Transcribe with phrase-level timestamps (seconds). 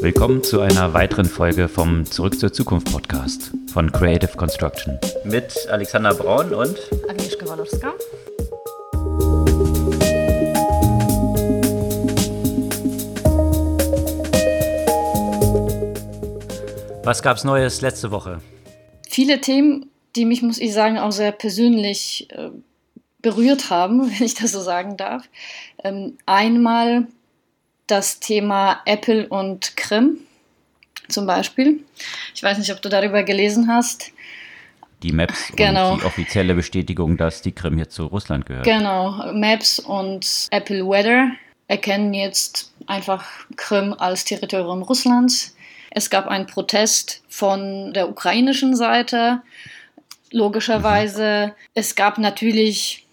[0.00, 4.96] Willkommen zu einer weiteren Folge vom Zurück zur Zukunft Podcast von Creative Construction.
[5.24, 6.78] Mit Alexander Braun und
[7.08, 7.92] Agnieszka Walorska.
[17.02, 18.40] Was gab es Neues letzte Woche?
[19.08, 22.50] Viele Themen, die mich, muss ich sagen, auch sehr persönlich äh,
[23.20, 25.28] berührt haben, wenn ich das so sagen darf.
[25.82, 27.08] Ähm, einmal
[27.90, 30.18] das Thema Apple und Krim
[31.08, 31.80] zum Beispiel.
[32.34, 34.12] Ich weiß nicht, ob du darüber gelesen hast.
[35.02, 35.96] Die Maps genau.
[35.96, 38.64] die offizielle Bestätigung, dass die Krim jetzt zu Russland gehört.
[38.64, 41.30] Genau, Maps und Apple Weather
[41.68, 43.24] erkennen jetzt einfach
[43.56, 45.54] Krim als Territorium Russlands.
[45.90, 49.42] Es gab einen Protest von der ukrainischen Seite,
[50.32, 51.48] logischerweise.
[51.48, 51.52] Mhm.
[51.74, 53.06] Es gab natürlich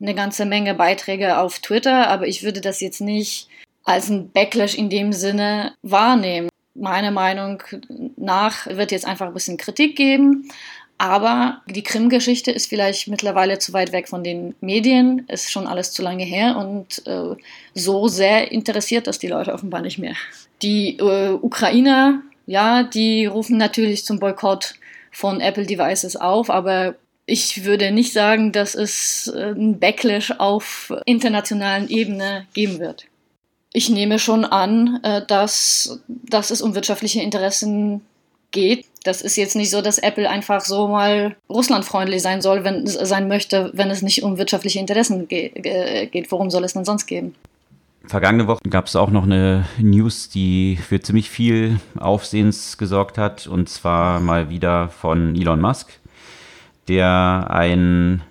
[0.00, 3.48] eine ganze Menge Beiträge auf Twitter, aber ich würde das jetzt nicht
[3.84, 6.48] als ein Backlash in dem Sinne wahrnehmen.
[6.74, 7.62] Meiner Meinung
[8.16, 10.50] nach wird jetzt einfach ein bisschen Kritik geben,
[10.98, 15.92] aber die Krim-Geschichte ist vielleicht mittlerweile zu weit weg von den Medien, ist schon alles
[15.92, 17.36] zu lange her und äh,
[17.74, 20.14] so sehr interessiert das die Leute offenbar nicht mehr.
[20.62, 24.74] Die äh, Ukrainer, ja, die rufen natürlich zum Boykott
[25.10, 26.94] von Apple Devices auf, aber
[27.26, 33.06] ich würde nicht sagen, dass es äh, ein Backlash auf internationalen Ebene geben wird.
[33.74, 38.00] Ich nehme schon an, äh, dass, dass es um wirtschaftliche Interessen
[38.50, 38.86] geht.
[39.02, 43.28] Das ist jetzt nicht so, dass Apple einfach so mal russlandfreundlich sein soll, wenn sein
[43.28, 46.30] möchte, wenn es nicht um wirtschaftliche Interessen geht.
[46.30, 47.34] Worum soll es denn sonst gehen?
[48.06, 53.46] Vergangene Woche gab es auch noch eine News, die für ziemlich viel Aufsehens gesorgt hat,
[53.46, 55.90] und zwar mal wieder von Elon Musk
[56.88, 58.22] der einen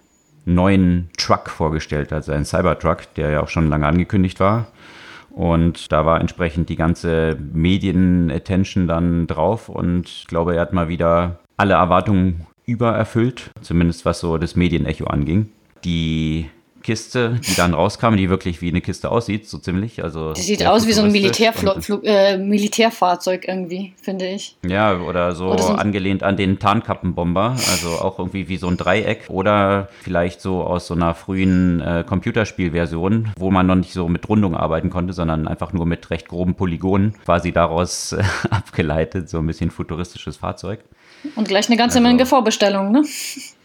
[0.46, 4.68] neuen Truck vorgestellt hat, seinen Cybertruck, der ja auch schon lange angekündigt war.
[5.34, 10.90] Und da war entsprechend die ganze Medien-Attention dann drauf und ich glaube, er hat mal
[10.90, 15.50] wieder alle Erwartungen übererfüllt, zumindest was so das Medienecho anging.
[15.84, 16.50] Die
[16.84, 20.04] Kiste, die dann rauskam, die wirklich wie eine Kiste aussieht, so ziemlich.
[20.04, 24.58] Also die sieht aus wie so ein äh, Militärfahrzeug irgendwie, finde ich.
[24.66, 28.78] Ja, oder so, oder so angelehnt an den Tarnkappenbomber, also auch irgendwie wie so ein
[28.78, 34.08] Dreieck oder vielleicht so aus so einer frühen äh, Computerspielversion, wo man noch nicht so
[34.08, 39.30] mit Rundung arbeiten konnte, sondern einfach nur mit recht groben Polygonen, quasi daraus äh, abgeleitet,
[39.30, 40.80] so ein bisschen futuristisches Fahrzeug.
[41.36, 43.04] Und gleich eine ganze also, Menge Vorbestellungen, ne?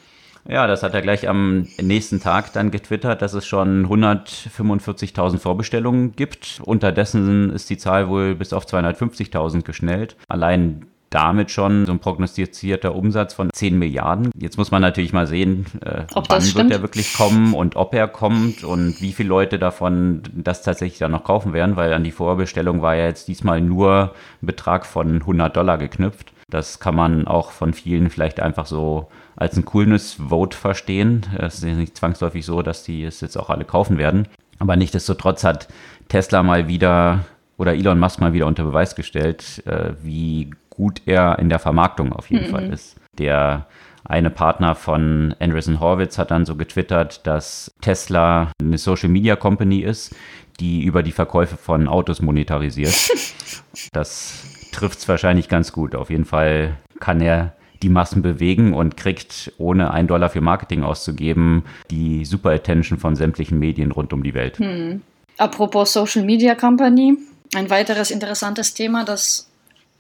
[0.49, 6.17] Ja, das hat er gleich am nächsten Tag dann getwittert, dass es schon 145.000 Vorbestellungen
[6.17, 6.61] gibt.
[6.65, 10.17] Unterdessen ist die Zahl wohl bis auf 250.000 geschnellt.
[10.27, 14.31] Allein damit schon so ein prognostizierter Umsatz von 10 Milliarden.
[14.37, 18.09] Jetzt muss man natürlich mal sehen, äh, wann wird er wirklich kommen und ob er
[18.09, 22.11] kommt und wie viele Leute davon das tatsächlich dann noch kaufen werden, weil an die
[22.11, 26.33] Vorbestellung war ja jetzt diesmal nur ein Betrag von 100 Dollar geknüpft.
[26.51, 31.25] Das kann man auch von vielen vielleicht einfach so als ein Coolness-Vote verstehen.
[31.39, 34.27] Es ist nicht zwangsläufig so, dass die es jetzt auch alle kaufen werden.
[34.59, 35.69] Aber nichtsdestotrotz hat
[36.09, 37.25] Tesla mal wieder
[37.57, 42.13] oder Elon Musk mal wieder unter Beweis gestellt, äh, wie gut er in der Vermarktung
[42.13, 42.51] auf jeden mhm.
[42.51, 42.97] Fall ist.
[43.19, 43.67] Der
[44.05, 49.81] eine Partner von Andreessen Horwitz hat dann so getwittert, dass Tesla eine Social Media Company
[49.81, 50.15] ist,
[50.61, 52.95] die über die Verkäufe von Autos monetarisiert.
[53.93, 55.95] das trifft es wahrscheinlich ganz gut.
[55.95, 60.83] Auf jeden Fall kann er die Massen bewegen und kriegt, ohne einen Dollar für Marketing
[60.83, 64.59] auszugeben, die Super Attention von sämtlichen Medien rund um die Welt.
[64.59, 65.03] Hm.
[65.37, 67.17] Apropos Social Media Company,
[67.55, 69.49] ein weiteres interessantes Thema, das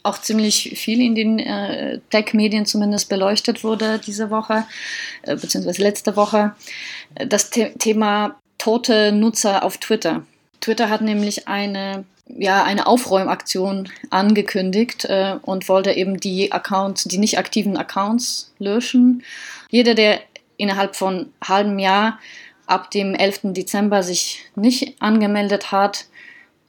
[0.02, 4.64] auch ziemlich viel in den äh, Tech-Medien zumindest beleuchtet wurde diese Woche,
[5.22, 6.54] äh, beziehungsweise letzte Woche,
[7.14, 10.24] das The Thema tote Nutzer auf Twitter.
[10.60, 17.18] Twitter hat nämlich eine ja, eine Aufräumaktion angekündigt äh, und wollte eben die Accounts, die
[17.18, 19.22] nicht aktiven Accounts löschen.
[19.70, 20.20] Jeder, der
[20.56, 22.18] innerhalb von halbem Jahr
[22.66, 23.40] ab dem 11.
[23.54, 26.06] Dezember sich nicht angemeldet hat,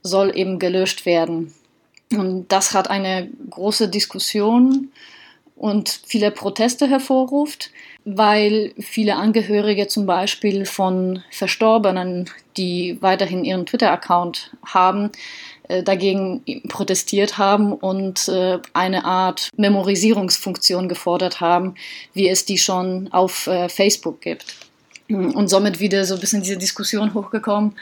[0.02, 1.54] soll eben gelöscht werden.
[2.12, 4.92] Und das hat eine große Diskussion
[5.56, 7.72] und viele Proteste hervorruft,
[8.18, 15.12] weil viele Angehörige zum Beispiel von Verstorbenen, die weiterhin ihren Twitter-Account haben,
[15.68, 21.76] äh, dagegen protestiert haben und äh, eine Art Memorisierungsfunktion gefordert haben,
[22.14, 24.56] wie es die schon auf äh, Facebook gibt.
[25.10, 27.74] Und somit wieder so ein bisschen diese Diskussion hochgekommen.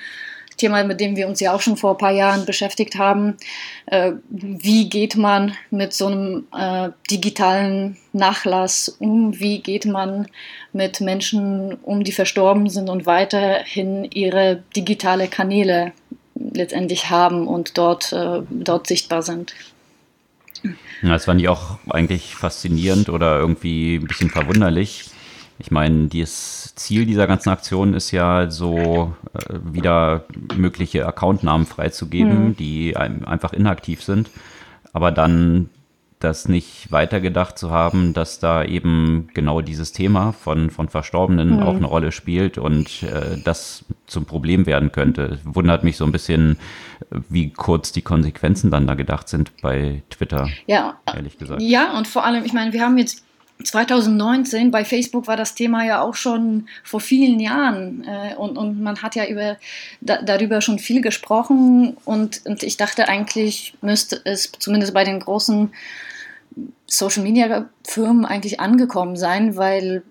[0.57, 3.37] Thema, mit dem wir uns ja auch schon vor ein paar Jahren beschäftigt haben.
[4.29, 6.47] wie geht man mit so einem
[7.09, 9.39] digitalen Nachlass um?
[9.39, 10.27] Wie geht man
[10.73, 15.93] mit Menschen um, die verstorben sind und weiterhin ihre digitale Kanäle
[16.53, 19.53] letztendlich haben und dort, äh, dort sichtbar sind.
[21.01, 25.05] Das fand ich auch eigentlich faszinierend oder irgendwie ein bisschen verwunderlich.
[25.59, 30.25] Ich meine, das Ziel dieser ganzen Aktion ist ja so, äh, wieder
[30.55, 32.55] mögliche Accountnamen freizugeben, mhm.
[32.55, 34.29] die einfach inaktiv sind.
[34.93, 35.69] Aber dann
[36.19, 41.63] das nicht weitergedacht zu haben, dass da eben genau dieses Thema von, von Verstorbenen mhm.
[41.63, 45.39] auch eine Rolle spielt und äh, das zum Problem werden könnte.
[45.43, 46.57] Wundert mich so ein bisschen,
[47.29, 50.49] wie kurz die Konsequenzen dann da gedacht sind bei Twitter.
[50.65, 51.61] Ja, ehrlich gesagt.
[51.61, 53.23] Ja, und vor allem, ich meine, wir haben jetzt
[53.63, 58.81] 2019, bei Facebook war das Thema ja auch schon vor vielen Jahren äh, und, und
[58.81, 59.57] man hat ja über,
[60.01, 65.19] da, darüber schon viel gesprochen und, und ich dachte eigentlich müsste es zumindest bei den
[65.19, 65.71] großen
[66.85, 70.03] Social-Media-Firmen eigentlich angekommen sein, weil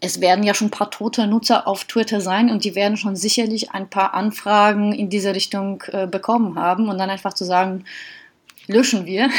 [0.00, 3.16] es werden ja schon ein paar tote Nutzer auf Twitter sein und die werden schon
[3.16, 7.84] sicherlich ein paar Anfragen in diese Richtung äh, bekommen haben und dann einfach zu sagen,
[8.66, 9.28] löschen wir.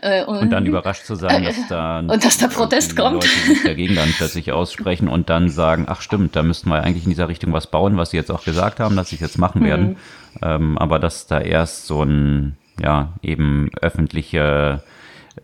[0.00, 3.22] Äh, und, und, dann überrascht zu sein, dass da, und dass der Protest kommt.
[3.22, 7.04] Leute sich dagegen dann plötzlich aussprechen und dann sagen, ach stimmt, da müssten wir eigentlich
[7.04, 9.38] in dieser Richtung was bauen, was sie jetzt auch gesagt haben, dass sie es jetzt
[9.38, 9.66] machen mhm.
[9.66, 9.96] werden.
[10.40, 14.82] Ähm, aber dass da erst so ein, ja, eben öffentliche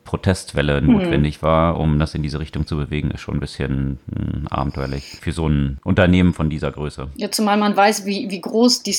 [0.04, 0.92] Protestwelle mhm.
[0.92, 4.46] notwendig war, um das in diese Richtung zu bewegen, ist schon ein bisschen mh, hm,
[4.48, 7.08] abenteuerlich für so ein Unternehmen von dieser Größe.
[7.16, 8.96] Ja, zumal man weiß, wie, wie groß die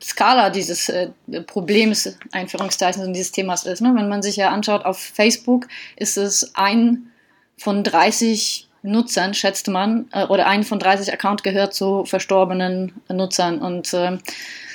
[0.00, 1.10] Skala dieses äh,
[1.46, 3.80] Problems, Einführungszeichen, und dieses Themas ist.
[3.80, 3.92] Ne?
[3.94, 7.10] Wenn man sich ja anschaut, auf Facebook ist es ein
[7.58, 13.60] von 30 Nutzern, schätzt man, äh, oder ein von 30 Accounts gehört zu verstorbenen Nutzern.
[13.60, 14.18] Und äh,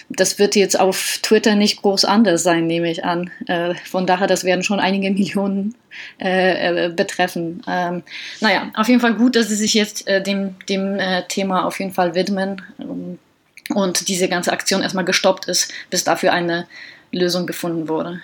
[0.10, 3.30] das wird jetzt auf Twitter nicht groß anders sein, nehme ich an.
[3.48, 5.76] Äh, von daher, das werden schon einige Millionen
[6.20, 7.62] äh, äh, betreffen.
[7.68, 8.04] Ähm,
[8.42, 12.16] naja, auf jeden Fall gut, dass Sie sich jetzt dem, dem Thema auf jeden Fall
[12.16, 13.20] widmen ähm,
[13.74, 16.68] und diese ganze Aktion erstmal gestoppt ist, bis dafür eine
[17.12, 18.22] Lösung gefunden wurde.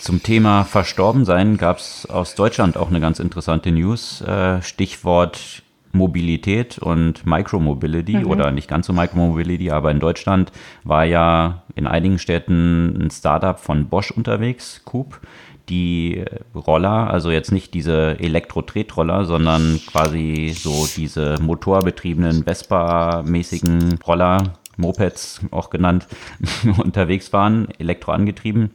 [0.00, 4.22] Zum Thema Verstorbensein gab es aus Deutschland auch eine ganz interessante News.
[4.22, 5.62] Äh, Stichwort
[5.94, 8.26] Mobilität und Micromobility mhm.
[8.26, 13.58] oder nicht ganz so Micromobility, aber in Deutschland war ja in einigen Städten ein Startup
[13.58, 15.20] von Bosch unterwegs, Coop,
[15.68, 16.24] die
[16.54, 25.70] Roller, also jetzt nicht diese Elektro-Tretroller, sondern quasi so diese motorbetriebenen Vespa-mäßigen Roller, Mopeds auch
[25.70, 26.06] genannt,
[26.78, 28.70] unterwegs waren, elektroangetrieben.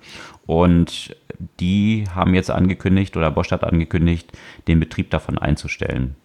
[0.45, 1.15] Und
[1.59, 4.31] die haben jetzt angekündigt oder Bosch hat angekündigt,
[4.67, 6.15] den Betrieb davon einzustellen.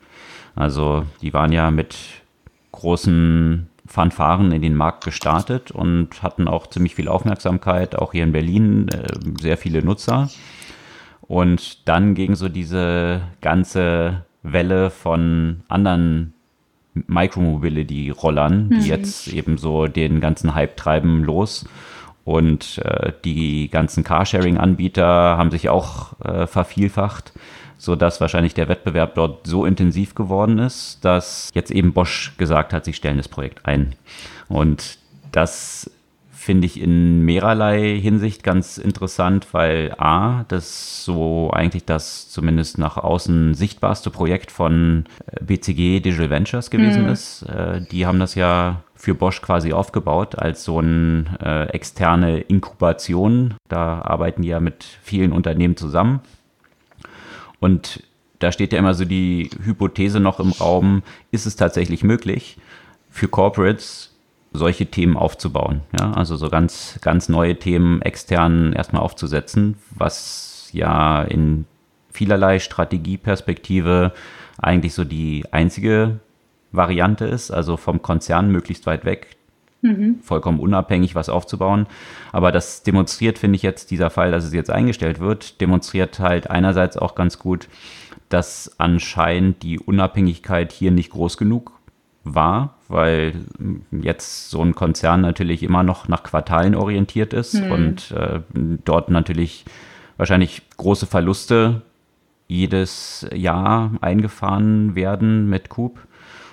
[0.57, 1.97] Also die waren ja mit
[2.73, 8.33] großen Fanfaren in den Markt gestartet und hatten auch ziemlich viel Aufmerksamkeit, auch hier in
[8.33, 9.07] Berlin äh,
[9.41, 10.31] sehr viele Nutzer.
[11.21, 16.34] Und dann ging so diese ganze Welle von anderen
[16.95, 18.83] Micromobility-Rollern, die mhm.
[18.83, 21.67] jetzt eben so den ganzen Hype treiben, los.
[22.25, 25.05] Und äh, die ganzen Carsharing-Anbieter
[25.37, 27.33] haben sich auch äh, vervielfacht
[27.77, 32.85] sodass wahrscheinlich der Wettbewerb dort so intensiv geworden ist, dass jetzt eben Bosch gesagt hat,
[32.85, 33.95] sie stellen das Projekt ein.
[34.49, 34.99] Und
[35.33, 35.91] das
[36.45, 42.99] finde ich in mehrerlei Hinsicht ganz interessant, weil A, das so eigentlich das zumindest nach
[42.99, 47.09] außen sichtbarste Projekt von äh, BCG Digital Ventures gewesen mhm.
[47.09, 47.43] ist.
[47.45, 53.55] Äh, die haben das ja für Bosch quasi aufgebaut als so eine äh, externe Inkubation.
[53.69, 56.21] Da arbeiten die ja mit vielen Unternehmen zusammen.
[57.59, 58.03] Und
[58.39, 62.59] da steht ja immer so die Hypothese noch im Raum, ist es tatsächlich möglich,
[63.09, 64.14] für Corporates
[64.55, 65.83] solche Themen aufzubauen?
[65.99, 71.67] Ja, also so ganz, ganz neue Themen extern erstmal aufzusetzen, was ja in
[72.11, 74.13] vielerlei Strategieperspektive
[74.59, 76.21] eigentlich so die einzige
[76.73, 79.37] Variante ist, also vom Konzern möglichst weit weg,
[79.83, 80.21] mhm.
[80.23, 81.87] vollkommen unabhängig was aufzubauen.
[82.33, 86.49] Aber das demonstriert, finde ich jetzt, dieser Fall, dass es jetzt eingestellt wird, demonstriert halt
[86.49, 87.69] einerseits auch ganz gut,
[88.29, 91.73] dass anscheinend die Unabhängigkeit hier nicht groß genug
[92.23, 93.35] war, weil
[93.91, 97.73] jetzt so ein Konzern natürlich immer noch nach Quartalen orientiert ist mhm.
[97.73, 98.41] und äh,
[98.85, 99.65] dort natürlich
[100.17, 101.83] wahrscheinlich große Verluste
[102.47, 105.99] jedes Jahr eingefahren werden mit Coop.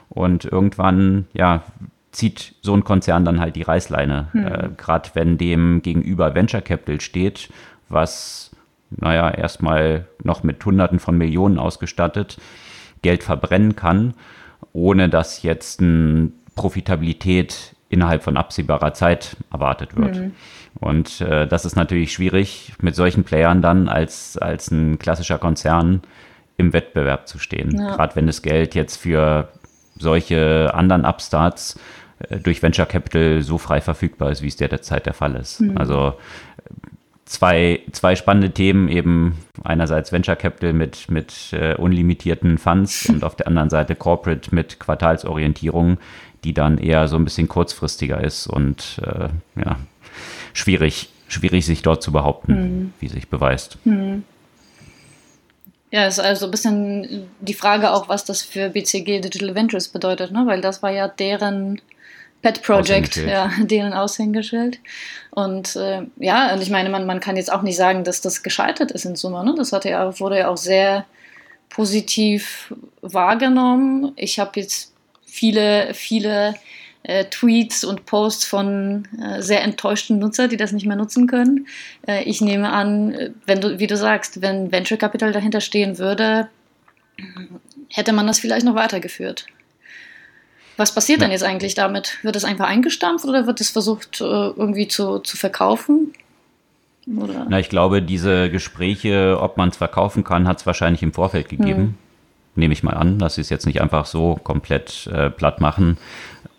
[0.10, 1.64] Und irgendwann, ja,
[2.12, 4.28] zieht so ein Konzern dann halt die Reißleine.
[4.32, 4.48] Hm.
[4.48, 7.50] Äh, Gerade wenn dem gegenüber Venture Capital steht,
[7.88, 8.52] was,
[8.90, 12.38] naja, erstmal noch mit Hunderten von Millionen ausgestattet
[13.02, 14.14] Geld verbrennen kann,
[14.74, 20.16] ohne dass jetzt eine Profitabilität innerhalb von absehbarer Zeit erwartet wird.
[20.16, 20.32] Mhm.
[20.80, 26.02] Und äh, das ist natürlich schwierig, mit solchen Playern dann als, als ein klassischer Konzern
[26.58, 27.78] im Wettbewerb zu stehen.
[27.78, 27.96] Ja.
[27.96, 29.50] Gerade wenn das Geld jetzt für
[29.98, 31.78] solche anderen Upstarts
[32.30, 35.62] äh, durch Venture Capital so frei verfügbar ist, wie es derzeit der Fall ist.
[35.62, 35.78] Mhm.
[35.78, 36.14] Also
[37.32, 43.36] zwei, zwei spannende Themen, eben einerseits Venture Capital mit, mit äh, unlimitierten Funds und auf
[43.36, 45.98] der anderen Seite Corporate mit Quartalsorientierung,
[46.44, 49.30] die dann eher so ein bisschen kurzfristiger ist und äh,
[49.64, 49.78] ja,
[50.54, 52.94] schwierig, schwierig sich dort zu behaupten, mhm.
[53.00, 53.78] wie sich beweist.
[53.86, 54.24] Mhm.
[55.90, 60.32] Ja, ist also ein bisschen die Frage auch, was das für BCG Digital Ventures bedeutet,
[60.32, 60.44] ne?
[60.48, 61.82] weil das war ja deren
[62.42, 64.80] Pet Project, ja, deren Aushängeschild.
[65.32, 68.44] Und äh, ja, und ich meine, man, man kann jetzt auch nicht sagen, dass das
[68.44, 69.44] gescheitert ist in Summe.
[69.46, 69.54] Ne?
[69.56, 71.06] Das hatte ja, wurde ja auch sehr
[71.70, 74.12] positiv wahrgenommen.
[74.16, 74.94] Ich habe jetzt
[75.26, 76.56] viele, viele
[77.04, 81.68] äh, Tweets und Posts von äh, sehr enttäuschten Nutzern, die das nicht mehr nutzen können.
[82.08, 86.50] Äh, ich nehme an, wenn du, wie du sagst, wenn Venture Capital dahinter stehen würde,
[87.90, 89.46] hätte man das vielleicht noch weitergeführt.
[90.82, 91.26] Was passiert ja.
[91.26, 92.18] denn jetzt eigentlich damit?
[92.24, 96.12] Wird es einfach eingestampft oder wird es versucht, äh, irgendwie zu, zu verkaufen?
[97.06, 97.46] Oder?
[97.48, 101.50] Na, ich glaube, diese Gespräche, ob man es verkaufen kann, hat es wahrscheinlich im Vorfeld
[101.50, 101.82] gegeben.
[101.82, 101.94] Hm.
[102.56, 106.00] Nehme ich mal an, dass sie es jetzt nicht einfach so komplett äh, platt machen.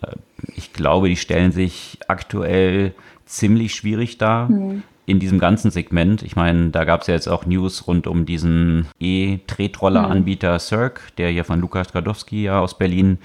[0.02, 0.14] Äh,
[0.54, 2.94] ich glaube, die stellen sich aktuell
[3.26, 4.48] ziemlich schwierig dar.
[4.48, 6.22] Hm in diesem ganzen Segment.
[6.22, 10.58] Ich meine, da gab es ja jetzt auch News rund um diesen E-Tretroller-Anbieter hm.
[10.60, 13.18] Cirque, der hier von Lukas Gradowski ja aus Berlin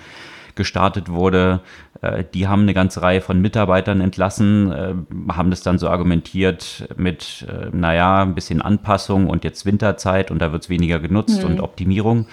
[0.57, 1.61] gestartet wurde.
[2.01, 4.93] Äh, die haben eine ganze Reihe von Mitarbeitern entlassen, äh,
[5.31, 10.39] haben das dann so argumentiert mit, äh, naja, ein bisschen Anpassung und jetzt Winterzeit und
[10.39, 11.49] da wird es weniger genutzt mhm.
[11.49, 12.27] und Optimierung.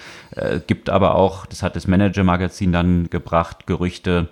[0.67, 4.27] gibt aber auch, das hat das Manager-Magazin dann gebracht, Gerüchte,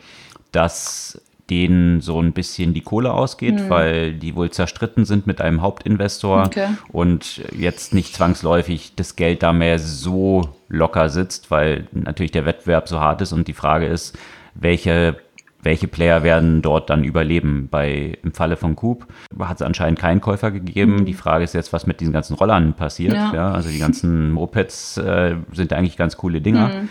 [0.51, 3.69] dass denen so ein bisschen die Kohle ausgeht, mhm.
[3.69, 6.67] weil die wohl zerstritten sind mit einem Hauptinvestor okay.
[6.91, 12.87] und jetzt nicht zwangsläufig das Geld da mehr so locker sitzt, weil natürlich der Wettbewerb
[12.87, 14.17] so hart ist und die Frage ist,
[14.55, 15.17] welche
[15.63, 17.69] welche Player werden dort dann überleben?
[17.71, 19.07] Bei, Im Falle von Coop
[19.39, 20.97] hat es anscheinend keinen Käufer gegeben.
[20.97, 21.05] Mhm.
[21.05, 23.13] Die Frage ist jetzt, was mit diesen ganzen Rollern passiert.
[23.13, 23.33] Ja.
[23.33, 26.67] ja also die ganzen Mopeds äh, sind eigentlich ganz coole Dinger.
[26.67, 26.89] Mhm.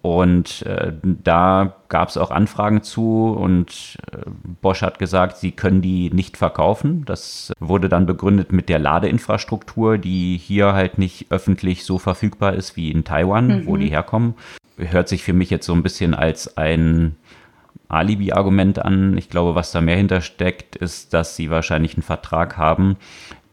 [0.00, 4.18] Und äh, da gab es auch Anfragen zu und äh,
[4.60, 7.04] Bosch hat gesagt, sie können die nicht verkaufen.
[7.04, 12.76] Das wurde dann begründet mit der Ladeinfrastruktur, die hier halt nicht öffentlich so verfügbar ist
[12.76, 13.66] wie in Taiwan, mhm.
[13.66, 14.34] wo die herkommen.
[14.76, 17.16] Hört sich für mich jetzt so ein bisschen als ein
[17.88, 19.18] Alibi-Argument an.
[19.18, 22.96] Ich glaube, was da mehr hintersteckt, ist, dass sie wahrscheinlich einen Vertrag haben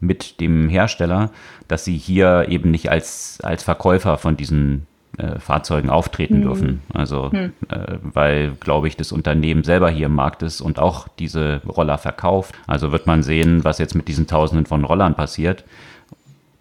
[0.00, 1.30] mit dem Hersteller,
[1.68, 4.86] dass sie hier eben nicht als, als Verkäufer von diesen
[5.20, 6.42] äh, Fahrzeugen auftreten hm.
[6.42, 6.82] dürfen.
[6.94, 7.52] Also, hm.
[7.68, 11.98] äh, weil, glaube ich, das Unternehmen selber hier im Markt ist und auch diese Roller
[11.98, 12.54] verkauft.
[12.66, 15.64] Also wird man sehen, was jetzt mit diesen Tausenden von Rollern passiert,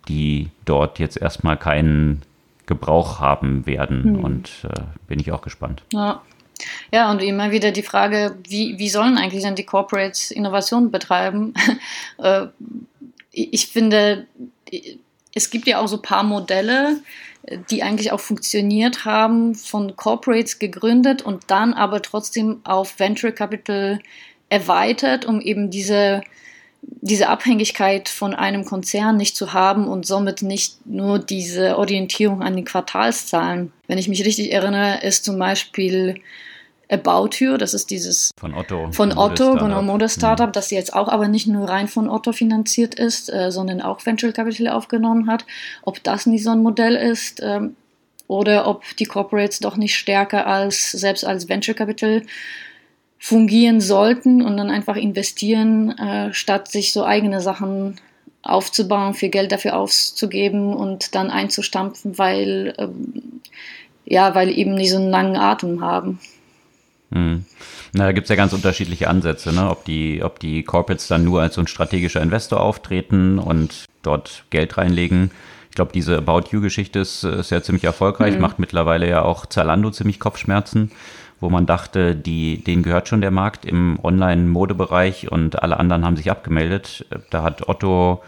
[0.09, 2.21] die dort jetzt erstmal keinen
[2.65, 4.03] Gebrauch haben werden.
[4.03, 4.23] Hm.
[4.23, 5.83] Und äh, bin ich auch gespannt.
[5.93, 6.21] Ja.
[6.91, 11.53] Ja, und immer wieder die Frage, wie, wie sollen eigentlich dann die Corporates Innovation betreiben?
[12.21, 12.47] Äh,
[13.31, 14.25] ich finde,
[15.33, 16.97] es gibt ja auch so ein paar Modelle,
[17.69, 24.00] die eigentlich auch funktioniert haben, von Corporates gegründet und dann aber trotzdem auf Venture Capital
[24.50, 26.22] erweitert, um eben diese,
[26.81, 32.55] diese Abhängigkeit von einem Konzern nicht zu haben und somit nicht nur diese Orientierung an
[32.55, 33.72] den Quartalszahlen.
[33.88, 36.22] Wenn ich mich richtig erinnere, ist zum Beispiel
[36.91, 40.53] About You, das ist dieses von Otto, von Otto, genau, Mode-Startup, mhm.
[40.53, 44.31] das jetzt auch aber nicht nur rein von Otto finanziert ist, äh, sondern auch Venture
[44.31, 45.46] Capital aufgenommen hat.
[45.84, 47.75] Ob das nicht so ein Modell ist ähm,
[48.27, 52.24] oder ob die Corporates doch nicht stärker als selbst als Venture Capital
[53.19, 58.00] fungieren sollten und dann einfach investieren, äh, statt sich so eigene Sachen
[58.41, 63.41] aufzubauen, viel Geld dafür auszugeben und dann einzustampfen, weil ähm,
[64.05, 66.19] ja, weil eben nicht so einen langen Atem haben.
[67.11, 67.45] Mhm.
[67.93, 69.69] Na, da gibt es ja ganz unterschiedliche Ansätze, ne?
[69.69, 74.43] ob, die, ob die Corporates dann nur als so ein strategischer Investor auftreten und dort
[74.51, 75.31] Geld reinlegen.
[75.69, 78.41] Ich glaube, diese About You-Geschichte ist, ist ja ziemlich erfolgreich, mhm.
[78.41, 80.91] macht mittlerweile ja auch Zalando ziemlich Kopfschmerzen,
[81.39, 86.17] wo man dachte, die, denen gehört schon der Markt im Online-Modebereich und alle anderen haben
[86.17, 87.05] sich abgemeldet.
[87.29, 88.21] Da hat Otto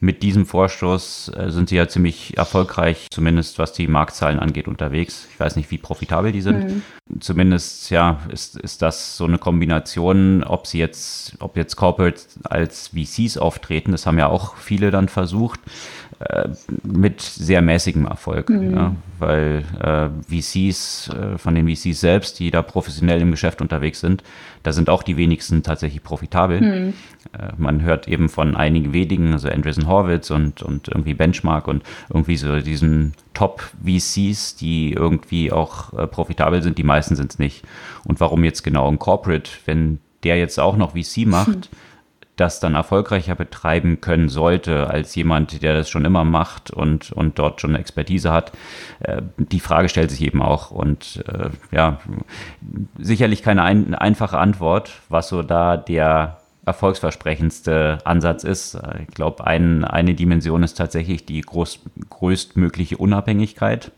[0.00, 5.28] mit diesem Vorstoß äh, sind sie ja ziemlich erfolgreich, zumindest was die Marktzahlen angeht, unterwegs.
[5.32, 6.64] Ich weiß nicht, wie profitabel die sind.
[6.64, 6.82] Mhm.
[7.20, 12.88] Zumindest, ja, ist, ist das so eine Kombination, ob sie jetzt, ob jetzt Corporate als
[12.88, 15.60] VCs auftreten, das haben ja auch viele dann versucht,
[16.20, 16.50] äh,
[16.82, 18.50] mit sehr mäßigem Erfolg.
[18.50, 18.74] Mhm.
[18.74, 24.00] Ja, weil äh, VCs, äh, von den VCs selbst, die da professionell im Geschäft unterwegs
[24.00, 24.22] sind,
[24.62, 26.60] da sind auch die wenigsten tatsächlich profitabel.
[26.60, 26.94] Mhm.
[27.32, 31.84] Äh, man hört eben von einigen wenigen, also Andreessen Horwitz und, und irgendwie Benchmark und
[32.10, 36.76] irgendwie so diesen Top-VCs, die irgendwie auch äh, profitabel sind.
[36.76, 37.64] Die meisten sind es nicht.
[38.04, 41.89] Und warum jetzt genau ein Corporate, wenn der jetzt auch noch VC macht, mhm
[42.40, 47.38] das dann erfolgreicher betreiben können sollte als jemand, der das schon immer macht und, und
[47.38, 48.52] dort schon Expertise hat,
[49.00, 50.70] äh, die Frage stellt sich eben auch.
[50.70, 52.00] Und äh, ja,
[52.98, 58.78] sicherlich keine ein, einfache Antwort, was so da der erfolgsversprechendste Ansatz ist.
[59.06, 61.80] Ich glaube, ein, eine Dimension ist tatsächlich die groß,
[62.10, 63.92] größtmögliche Unabhängigkeit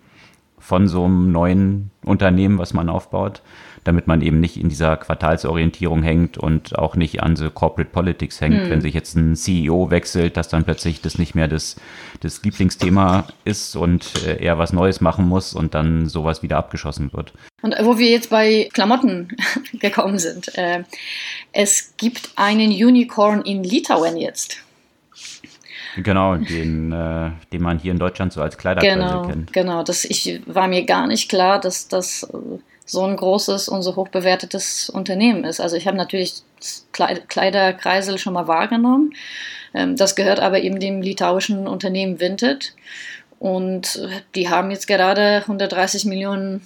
[0.63, 3.43] von so einem neuen Unternehmen, was man aufbaut
[3.85, 8.41] damit man eben nicht in dieser Quartalsorientierung hängt und auch nicht an so Corporate Politics
[8.41, 8.65] hängt.
[8.65, 8.71] Mhm.
[8.71, 11.77] Wenn sich jetzt ein CEO wechselt, dass dann plötzlich das nicht mehr das,
[12.21, 17.13] das Lieblingsthema ist und äh, er was Neues machen muss und dann sowas wieder abgeschossen
[17.13, 17.33] wird.
[17.63, 19.29] Und wo wir jetzt bei Klamotten
[19.73, 20.85] gekommen sind, äh,
[21.53, 24.59] es gibt einen Unicorn in Litauen jetzt.
[25.97, 29.53] Genau, den, äh, den man hier in Deutschland so als Kleiderkreisel genau, kennt.
[29.53, 33.83] Genau, das ich, war mir gar nicht klar, dass das äh, so ein großes und
[33.83, 35.61] so hoch bewertetes Unternehmen ist.
[35.61, 36.43] Also ich habe natürlich
[36.93, 39.15] Kleiderkreisel schon mal wahrgenommen.
[39.75, 42.75] Ähm, das gehört aber eben dem litauischen Unternehmen Vinted.
[43.39, 46.65] Und die haben jetzt gerade 130 Millionen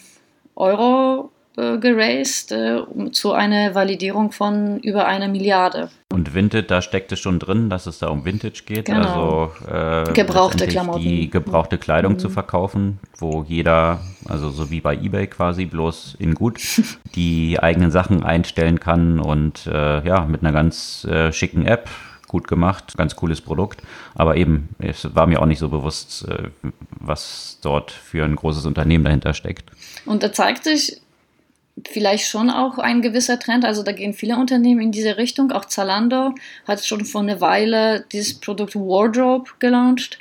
[0.55, 2.83] Euro äh, geraced äh,
[3.13, 5.89] zu einer Validierung von über einer Milliarde.
[6.13, 9.51] Und Vintage, da steckt es schon drin, dass es da um Vintage geht, genau.
[9.67, 11.01] also äh, gebrauchte Klamotten.
[11.01, 12.19] die gebrauchte Kleidung mhm.
[12.19, 16.61] zu verkaufen, wo jeder, also so wie bei eBay quasi, bloß in gut,
[17.15, 21.89] die eigenen Sachen einstellen kann und äh, ja, mit einer ganz äh, schicken App
[22.29, 23.83] gut gemacht, ganz cooles Produkt.
[24.15, 26.51] Aber eben, es war mir auch nicht so bewusst, äh,
[26.91, 29.71] was dort für ein großes Unternehmen dahinter steckt.
[30.05, 31.01] Und da zeigt sich,
[31.91, 33.65] vielleicht schon auch ein gewisser Trend.
[33.65, 35.53] Also da gehen viele Unternehmen in diese Richtung.
[35.53, 36.35] Auch Zalando
[36.67, 40.19] hat schon vor einer Weile dieses Produkt Wardrobe gelauncht,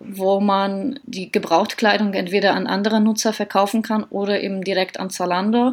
[0.00, 5.72] wo man die Gebrauchtkleidung entweder an andere Nutzer verkaufen kann oder eben direkt an Zalando.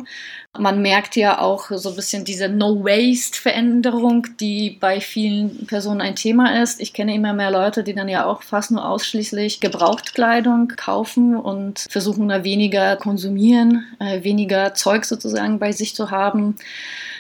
[0.57, 6.61] Man merkt ja auch so ein bisschen diese No-Waste-Veränderung, die bei vielen Personen ein Thema
[6.61, 6.79] ist.
[6.79, 11.79] Ich kenne immer mehr Leute, die dann ja auch fast nur ausschließlich Gebrauchtkleidung kaufen und
[11.89, 15.22] versuchen da weniger konsumieren, äh, weniger Zeug sozusagen
[15.59, 16.55] bei sich zu haben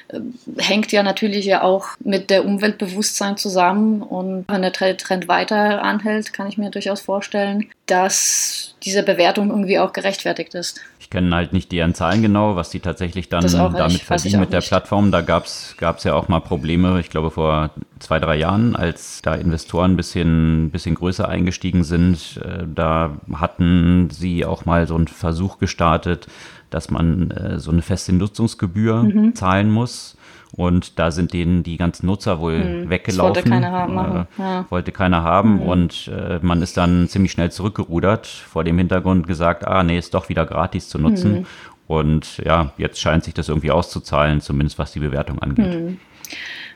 [0.09, 0.19] äh,
[0.57, 4.01] hängt ja natürlich ja auch mit der Umweltbewusstsein zusammen.
[4.01, 9.79] Und wenn der Trend weiter anhält, kann ich mir durchaus vorstellen, dass diese Bewertung irgendwie
[9.79, 10.81] auch gerechtfertigt ist
[11.13, 14.69] kenne halt nicht die Zahlen genau, was die tatsächlich dann damit verdienen mit der nicht.
[14.69, 15.11] Plattform.
[15.11, 19.35] Da gab es ja auch mal Probleme, ich glaube vor zwei, drei Jahren, als da
[19.35, 22.41] Investoren ein bisschen, bisschen größer eingestiegen sind.
[22.43, 26.25] Äh, da hatten sie auch mal so einen Versuch gestartet,
[26.73, 29.35] dass man äh, so eine feste Nutzungsgebühr mhm.
[29.35, 30.17] zahlen muss.
[30.55, 33.35] Und da sind denen die ganzen Nutzer wohl hm, weggelaufen.
[33.35, 33.97] wollte keiner haben.
[33.97, 34.65] Äh, ja.
[34.69, 35.61] Wollte keiner haben.
[35.61, 35.67] Hm.
[35.67, 40.13] Und äh, man ist dann ziemlich schnell zurückgerudert, vor dem Hintergrund gesagt, ah, nee, ist
[40.13, 41.37] doch wieder gratis zu nutzen.
[41.37, 41.45] Hm.
[41.87, 45.73] Und ja, jetzt scheint sich das irgendwie auszuzahlen, zumindest was die Bewertung angeht.
[45.73, 45.97] Hm.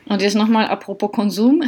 [0.06, 1.62] Und jetzt nochmal apropos Konsum.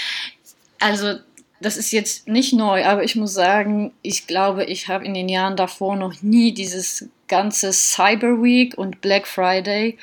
[0.80, 1.14] also
[1.60, 5.28] das ist jetzt nicht neu, aber ich muss sagen, ich glaube, ich habe in den
[5.28, 9.98] Jahren davor noch nie dieses ganze Cyber Week und Black Friday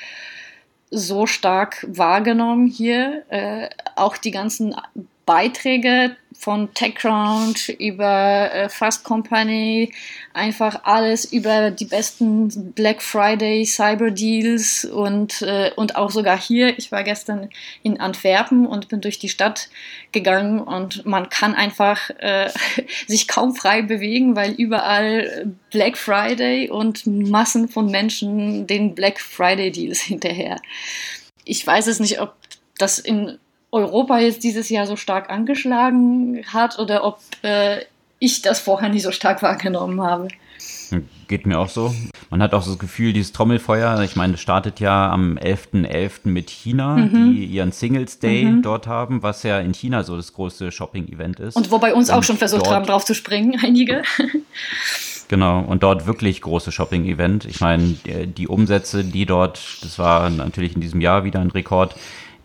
[0.90, 3.24] so stark wahrgenommen hier.
[3.28, 4.74] Äh, auch die ganzen
[5.26, 9.92] Beiträge von TechCrunch über äh, Fast Company,
[10.34, 16.76] einfach alles über die besten Black Friday Cyber Deals und, äh, und auch sogar hier.
[16.78, 17.48] Ich war gestern
[17.82, 19.68] in Antwerpen und bin durch die Stadt
[20.12, 22.50] gegangen und man kann einfach äh,
[23.06, 29.70] sich kaum frei bewegen, weil überall Black Friday und Massen von Menschen den Black Friday
[29.70, 30.60] Deals hinterher.
[31.44, 32.34] Ich weiß es nicht, ob
[32.78, 33.38] das in
[33.70, 37.80] Europa jetzt dieses Jahr so stark angeschlagen hat oder ob äh,
[38.18, 40.28] ich das vorher nicht so stark wahrgenommen habe.
[41.28, 41.94] Geht mir auch so.
[42.30, 45.86] Man hat auch so das Gefühl, dieses Trommelfeuer, ich meine, das startet ja am 11.11.
[45.86, 46.10] .11.
[46.24, 47.34] mit China, mhm.
[47.34, 48.62] die ihren Singles Day mhm.
[48.62, 51.56] dort haben, was ja in China so das große Shopping-Event ist.
[51.56, 54.02] Und wo bei uns und auch schon versucht haben, drauf zu springen, einige.
[55.28, 57.46] Genau, und dort wirklich große Shopping-Event.
[57.46, 57.96] Ich meine,
[58.26, 61.96] die Umsätze, die dort, das war natürlich in diesem Jahr wieder ein Rekord,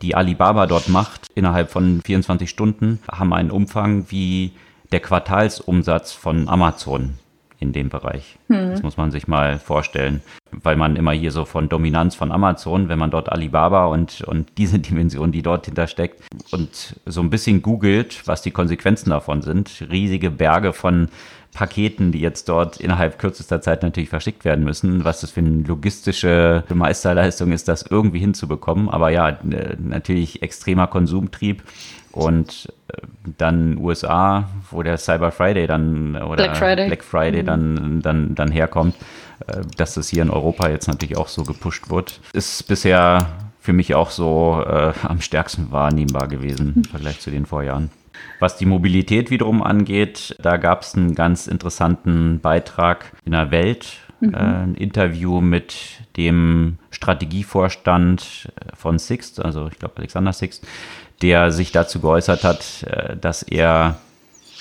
[0.01, 4.53] die Alibaba dort macht, innerhalb von 24 Stunden, haben einen Umfang wie
[4.91, 7.15] der Quartalsumsatz von Amazon
[7.59, 8.37] in dem Bereich.
[8.47, 8.71] Hm.
[8.71, 10.21] Das muss man sich mal vorstellen,
[10.51, 14.57] weil man immer hier so von Dominanz von Amazon, wenn man dort Alibaba und, und
[14.57, 19.85] diese Dimension, die dort hintersteckt und so ein bisschen googelt, was die Konsequenzen davon sind,
[19.91, 21.09] riesige Berge von
[21.53, 25.63] Paketen, die jetzt dort innerhalb kürzester Zeit natürlich verschickt werden müssen, was das für eine
[25.63, 28.89] logistische Meisterleistung ist, das irgendwie hinzubekommen.
[28.89, 29.39] Aber ja,
[29.77, 31.63] natürlich extremer Konsumtrieb.
[32.11, 33.01] Und äh,
[33.37, 37.45] dann USA, wo der Cyber Friday dann oder Black Friday, Black Friday mhm.
[37.45, 38.95] dann, dann, dann herkommt,
[39.47, 43.27] äh, dass das hier in Europa jetzt natürlich auch so gepusht wird, ist bisher
[43.59, 47.91] für mich auch so äh, am stärksten wahrnehmbar gewesen im Vergleich zu den Vorjahren.
[48.39, 53.97] Was die Mobilität wiederum angeht, da gab es einen ganz interessanten Beitrag in der Welt,
[54.21, 54.33] mhm.
[54.33, 55.75] äh, ein Interview mit
[56.17, 60.65] dem Strategievorstand von Sixt, also ich glaube Alexander Sixt,
[61.21, 63.97] der sich dazu geäußert hat, äh, dass er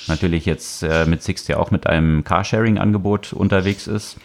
[0.09, 4.16] natürlich jetzt äh, mit Sixt ja auch mit einem Carsharing-Angebot unterwegs ist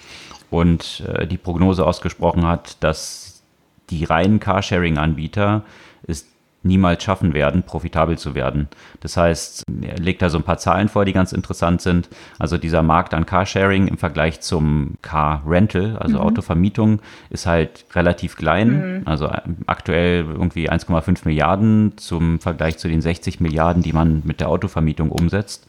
[0.49, 3.43] und äh, die Prognose ausgesprochen hat, dass
[3.89, 5.63] die reinen Carsharing-Anbieter
[6.07, 6.27] es
[6.63, 8.69] niemals schaffen werden, profitabel zu werden.
[9.01, 12.09] Das heißt, er legt da so ein paar Zahlen vor, die ganz interessant sind.
[12.39, 16.23] Also dieser Markt an Carsharing im Vergleich zum Car Rental, also mhm.
[16.23, 18.99] Autovermietung, ist halt relativ klein.
[18.99, 19.01] Mhm.
[19.05, 24.39] Also äh, aktuell irgendwie 1,5 Milliarden zum Vergleich zu den 60 Milliarden, die man mit
[24.39, 25.67] der Autovermietung umsetzt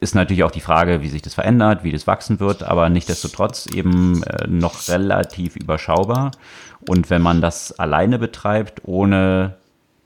[0.00, 3.66] ist natürlich auch die Frage, wie sich das verändert, wie das wachsen wird, aber nichtdestotrotz
[3.66, 6.30] eben äh, noch relativ überschaubar.
[6.88, 9.54] Und wenn man das alleine betreibt, ohne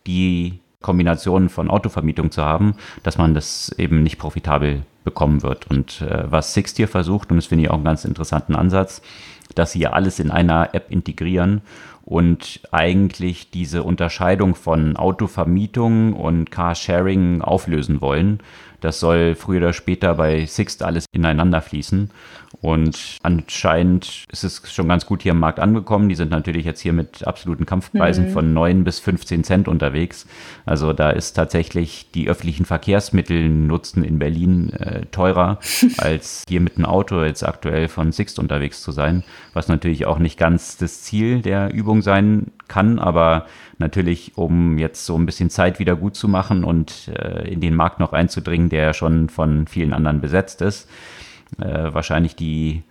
[0.06, 5.68] die Kombination von Autovermietung zu haben, dass man das eben nicht profitabel bekommen wird.
[5.70, 9.02] Und äh, was Sixt hier versucht, und das finde ich auch einen ganz interessanten Ansatz,
[9.54, 11.62] dass sie alles in einer App integrieren
[12.04, 18.40] und eigentlich diese Unterscheidung von Autovermietung und Carsharing auflösen wollen
[18.82, 22.10] das soll früher oder später bei Sixt alles ineinander fließen.
[22.60, 26.08] Und anscheinend ist es schon ganz gut hier im Markt angekommen.
[26.08, 28.32] Die sind natürlich jetzt hier mit absoluten Kampfpreisen mhm.
[28.32, 30.26] von 9 bis 15 Cent unterwegs.
[30.66, 35.58] Also da ist tatsächlich die öffentlichen Verkehrsmittel nutzen in Berlin äh, teurer,
[35.98, 39.24] als hier mit einem Auto jetzt aktuell von Sixt unterwegs zu sein.
[39.54, 43.46] Was natürlich auch nicht ganz das Ziel der Übung sein kann, aber
[43.78, 47.74] natürlich, um jetzt so ein bisschen Zeit wieder gut zu machen und äh, in den
[47.74, 50.88] Markt noch einzudringen, der schon von vielen anderen besetzt ist,
[51.60, 52.82] äh, wahrscheinlich die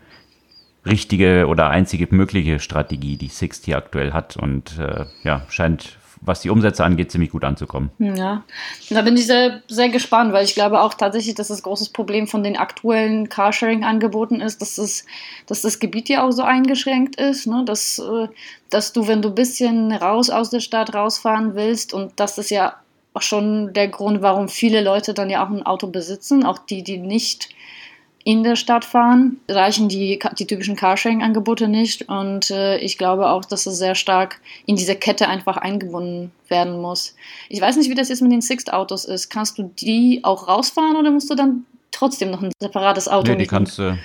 [0.85, 4.37] richtige oder einzige mögliche Strategie, die Sixty aktuell hat.
[4.37, 7.89] Und äh, ja, scheint was die Umsätze angeht, ziemlich gut anzukommen.
[7.97, 8.43] Ja,
[8.91, 12.27] da bin ich sehr, sehr gespannt, weil ich glaube auch tatsächlich, dass das große Problem
[12.27, 15.05] von den aktuellen Carsharing-Angeboten ist, dass, es,
[15.47, 17.63] dass das Gebiet ja auch so eingeschränkt ist, ne?
[17.65, 18.27] dass, äh,
[18.69, 22.51] dass du, wenn du ein bisschen raus aus der Stadt rausfahren willst und das ist
[22.51, 22.75] ja
[23.13, 26.83] auch schon der Grund, warum viele Leute dann ja auch ein Auto besitzen, auch die,
[26.83, 27.49] die nicht
[28.23, 32.07] in der Stadt fahren, reichen die, die typischen Carsharing-Angebote nicht.
[32.09, 36.79] Und äh, ich glaube auch, dass es sehr stark in diese Kette einfach eingebunden werden
[36.79, 37.15] muss.
[37.49, 39.29] Ich weiß nicht, wie das jetzt mit den Sixt-Autos ist.
[39.29, 43.37] Kannst du die auch rausfahren oder musst du dann trotzdem noch ein separates Auto nee,
[43.37, 43.97] die kannst du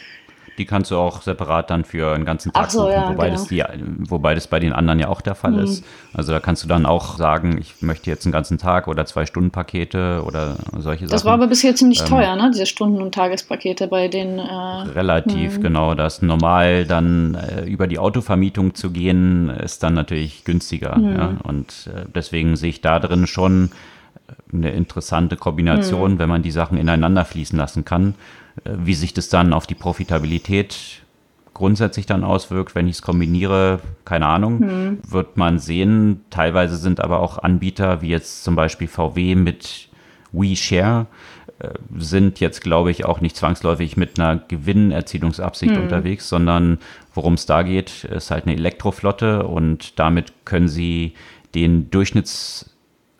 [0.58, 3.38] die kannst du auch separat dann für einen ganzen Tag so, suchen, ja, wobei, genau.
[3.38, 3.62] das die,
[4.08, 5.58] wobei das bei den anderen ja auch der Fall mhm.
[5.60, 5.84] ist.
[6.14, 9.26] Also da kannst du dann auch sagen, ich möchte jetzt einen ganzen Tag oder zwei
[9.26, 11.10] Stunden Pakete oder solche das Sachen.
[11.10, 12.50] Das war aber bisher ziemlich ähm, teuer, ne?
[12.52, 14.38] diese Stunden- und Tagespakete bei den.
[14.38, 15.62] Äh, relativ, mh.
[15.62, 15.94] genau.
[15.94, 20.96] Das normal dann äh, über die Autovermietung zu gehen, ist dann natürlich günstiger.
[20.96, 21.16] Mhm.
[21.16, 21.32] Ja?
[21.42, 23.70] Und äh, deswegen sehe ich da drin schon
[24.52, 26.18] eine interessante Kombination, mhm.
[26.18, 28.14] wenn man die Sachen ineinander fließen lassen kann.
[28.64, 31.02] Äh, wie sich das dann auf die Profitabilität
[31.54, 34.98] grundsätzlich dann auswirkt, wenn ich es kombiniere, keine Ahnung, mhm.
[35.08, 36.20] wird man sehen.
[36.28, 39.88] Teilweise sind aber auch Anbieter wie jetzt zum Beispiel VW mit
[40.32, 41.06] WeShare
[41.58, 45.84] äh, sind jetzt, glaube ich, auch nicht zwangsläufig mit einer Gewinnerzielungsabsicht mhm.
[45.84, 46.78] unterwegs, sondern
[47.14, 51.14] worum es da geht, ist halt eine Elektroflotte und damit können sie
[51.54, 52.75] den Durchschnitts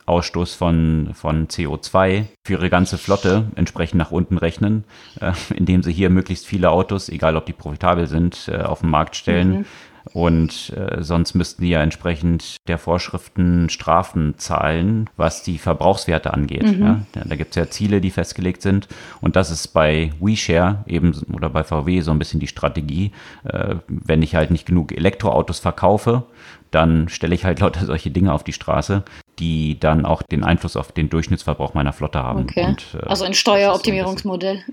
[0.07, 4.85] Ausstoß von, von CO2 für ihre ganze Flotte entsprechend nach unten rechnen,
[5.21, 8.91] äh, indem sie hier möglichst viele Autos, egal ob die profitabel sind, äh, auf den
[8.91, 9.51] Markt stellen.
[9.51, 9.65] Mhm.
[10.13, 16.63] Und äh, sonst müssten die ja entsprechend der Vorschriften Strafen zahlen, was die Verbrauchswerte angeht.
[16.63, 16.83] Mhm.
[16.83, 17.01] Ja?
[17.25, 18.89] Da gibt es ja Ziele, die festgelegt sind.
[19.21, 23.13] Und das ist bei WeShare eben oder bei VW so ein bisschen die Strategie.
[23.45, 26.25] Äh, wenn ich halt nicht genug Elektroautos verkaufe,
[26.71, 29.03] dann stelle ich halt lauter solche Dinge auf die Straße,
[29.39, 32.43] die dann auch den Einfluss auf den Durchschnittsverbrauch meiner Flotte haben.
[32.43, 32.65] Okay.
[32.65, 34.65] Und, äh, also ein Steueroptimierungsmodell.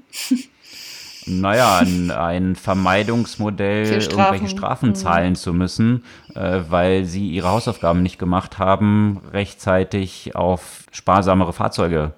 [1.26, 4.20] Naja, ein, ein Vermeidungsmodell, Strafen.
[4.20, 4.96] irgendwelche Strafen mhm.
[4.96, 6.04] zahlen zu müssen,
[6.36, 12.14] äh, weil sie ihre Hausaufgaben nicht gemacht haben, rechtzeitig auf sparsamere Fahrzeuge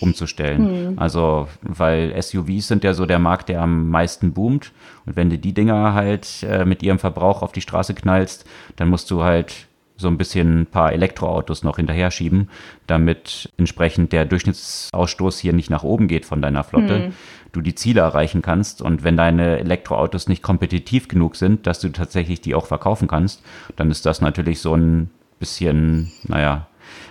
[0.00, 0.92] umzustellen.
[0.92, 0.98] Mhm.
[0.98, 4.72] Also, weil SUVs sind ja so der Markt, der am meisten boomt.
[5.06, 8.88] Und wenn du die Dinger halt äh, mit ihrem Verbrauch auf die Straße knallst, dann
[8.88, 9.68] musst du halt
[10.00, 12.48] so ein bisschen ein paar Elektroautos noch hinterher schieben,
[12.86, 17.12] damit entsprechend der Durchschnittsausstoß hier nicht nach oben geht von deiner Flotte, hm.
[17.52, 21.90] du die Ziele erreichen kannst und wenn deine Elektroautos nicht kompetitiv genug sind, dass du
[21.90, 23.42] tatsächlich die auch verkaufen kannst,
[23.76, 26.66] dann ist das natürlich so ein bisschen, naja,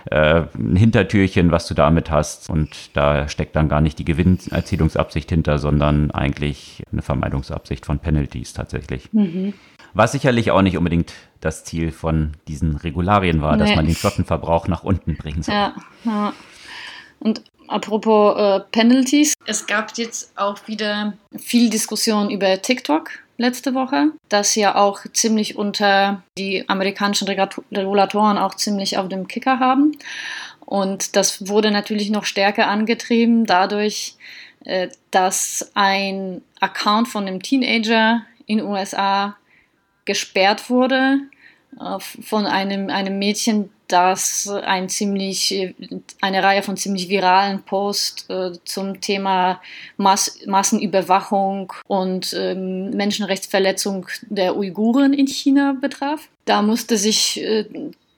[0.06, 2.48] äh, ein Hintertürchen, was du damit hast.
[2.50, 8.52] Und da steckt dann gar nicht die Gewinnerzielungsabsicht hinter, sondern eigentlich eine Vermeidungsabsicht von Penalties
[8.52, 9.12] tatsächlich.
[9.12, 9.54] Mhm.
[9.94, 13.64] Was sicherlich auch nicht unbedingt das Ziel von diesen Regularien war, nee.
[13.64, 15.54] dass man den Flottenverbrauch nach unten bringen soll.
[15.54, 15.74] Ja,
[16.04, 16.32] ja.
[17.18, 24.12] Und apropos äh, Penalties, es gab jetzt auch wieder viel Diskussion über TikTok letzte Woche,
[24.28, 29.96] das ja auch ziemlich unter die amerikanischen Regulatoren auch ziemlich auf dem Kicker haben.
[30.66, 34.14] Und das wurde natürlich noch stärker angetrieben dadurch,
[34.64, 39.36] äh, dass ein Account von einem Teenager in den USA
[40.10, 41.20] gesperrt wurde
[41.78, 45.74] äh, von einem, einem Mädchen, das ein ziemlich,
[46.20, 49.60] eine Reihe von ziemlich viralen Posts äh, zum Thema
[49.96, 56.28] Mass, Massenüberwachung und ähm, Menschenrechtsverletzung der Uiguren in China betraf.
[56.44, 57.64] Da musste sich äh,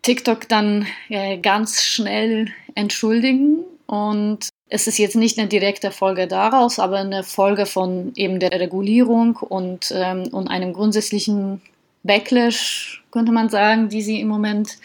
[0.02, 6.78] TikTok dann äh, ganz schnell entschuldigen und es ist jetzt nicht eine direkte Folge daraus,
[6.78, 11.60] aber eine Folge von eben der Regulierung und, ähm, und einem grundsätzlichen
[12.02, 14.78] Backlash, könnte man sagen, die sie im Moment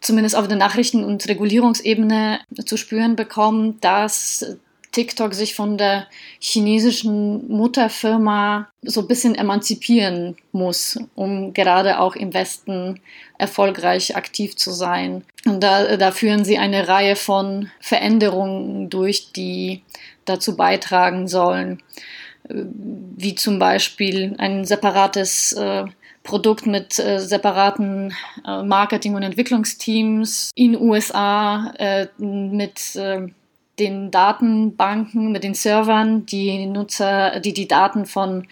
[0.00, 4.56] zumindest auf der Nachrichten- und Regulierungsebene zu spüren bekommen, dass
[4.92, 6.06] TikTok sich von der
[6.40, 13.00] chinesischen Mutterfirma so ein bisschen emanzipieren muss, um gerade auch im Westen
[13.38, 15.24] erfolgreich aktiv zu sein.
[15.46, 19.82] Und da, da führen sie eine Reihe von Veränderungen durch, die
[20.24, 21.80] dazu beitragen sollen,
[22.48, 25.84] wie zum Beispiel ein separates äh,
[26.22, 28.12] Produkt mit äh, separaten
[28.46, 33.28] äh, Marketing- und Entwicklungsteams in USA, äh, mit äh,
[33.78, 38.46] den Datenbanken, mit den Servern, die Nutzer, die die Daten von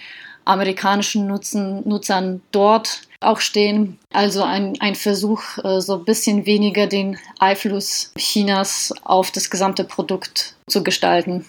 [0.46, 3.98] amerikanischen Nutzen, Nutzern dort auch stehen.
[4.12, 9.84] Also ein, ein Versuch, äh, so ein bisschen weniger den Einfluss Chinas auf das gesamte
[9.84, 11.44] Produkt zu gestalten.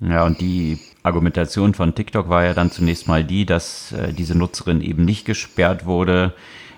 [0.00, 4.36] Ja, und die Argumentation von TikTok war ja dann zunächst mal die, dass äh, diese
[4.36, 6.34] Nutzerin eben nicht gesperrt wurde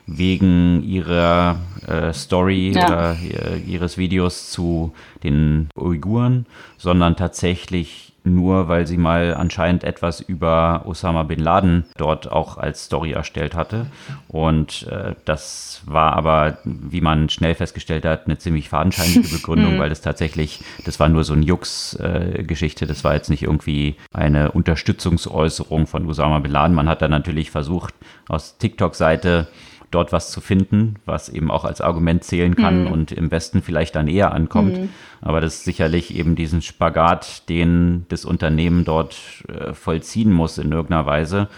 [0.06, 2.86] wegen ihrer äh, Story ja.
[2.86, 10.20] oder äh, ihres Videos zu den Uiguren, sondern tatsächlich nur weil sie mal anscheinend etwas
[10.20, 13.86] über Osama bin Laden dort auch als Story erstellt hatte.
[14.28, 19.78] Und äh, das war aber, wie man schnell festgestellt hat, eine ziemlich fadenscheinige Begründung, hm.
[19.78, 23.96] weil es tatsächlich, das war nur so ein Jux-Geschichte, äh, das war jetzt nicht irgendwie
[24.12, 26.74] eine Unterstützungsäußerung von Osama bin Laden.
[26.74, 27.94] Man hat dann natürlich versucht,
[28.28, 29.48] aus TikTok-Seite
[29.90, 32.92] dort was zu finden, was eben auch als Argument zählen kann mhm.
[32.92, 34.78] und im Westen vielleicht dann eher ankommt.
[34.78, 34.88] Mhm.
[35.20, 40.72] Aber das ist sicherlich eben diesen Spagat, den das Unternehmen dort äh, vollziehen muss in
[40.72, 41.48] irgendeiner Weise,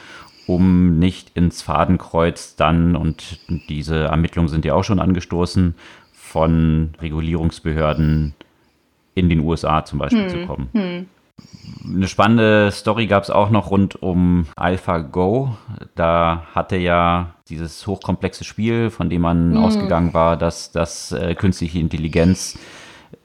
[0.47, 5.75] um nicht ins Fadenkreuz dann, und diese Ermittlungen sind ja auch schon angestoßen,
[6.13, 8.35] von Regulierungsbehörden
[9.15, 10.29] in den USA zum Beispiel mhm.
[10.29, 10.69] zu kommen.
[10.73, 11.07] Mhm.
[11.85, 15.57] Eine spannende Story gab es auch noch rund um AlphaGo.
[15.95, 19.57] Da hatte ja dieses hochkomplexe Spiel, von dem man mhm.
[19.59, 22.59] ausgegangen war, dass das äh, künstliche Intelligenz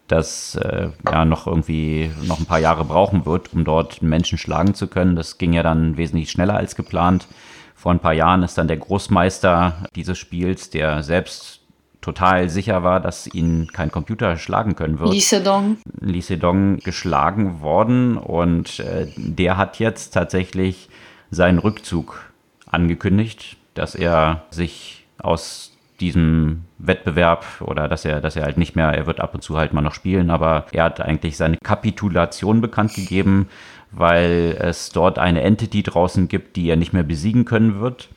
[0.07, 4.73] das äh, ja noch irgendwie noch ein paar Jahre brauchen wird, um dort Menschen schlagen
[4.73, 5.15] zu können.
[5.15, 7.27] Das ging ja dann wesentlich schneller als geplant.
[7.73, 11.61] Vor ein paar Jahren ist dann der Großmeister dieses Spiels, der selbst
[12.05, 15.11] total sicher war, dass ihn kein Computer schlagen können wird.
[15.11, 15.77] Lee Sedong.
[15.99, 20.87] Lee Sedong geschlagen worden und äh, der hat jetzt tatsächlich
[21.31, 22.21] seinen Rückzug
[22.67, 28.89] angekündigt, dass er sich aus diesem Wettbewerb oder dass er, dass er halt nicht mehr,
[28.89, 32.61] er wird ab und zu halt mal noch spielen, aber er hat eigentlich seine Kapitulation
[32.61, 33.47] bekannt gegeben,
[33.89, 38.09] weil es dort eine Entity draußen gibt, die er nicht mehr besiegen können wird.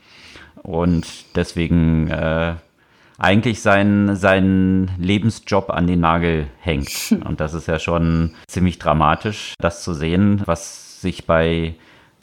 [0.63, 2.57] Und deswegen äh,
[3.19, 7.15] eigentlich seinen, seinen Lebensjob an den Nagel hängt.
[7.25, 11.75] Und das ist ja schon ziemlich dramatisch, das zu sehen, was sich bei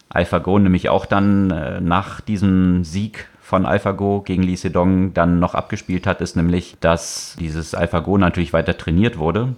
[0.10, 5.54] AlphaGo nämlich auch dann äh, nach diesem Sieg von AlphaGo gegen Lee Sedong dann noch
[5.54, 9.56] abgespielt hat, ist nämlich, dass dieses AlphaGo natürlich weiter trainiert wurde.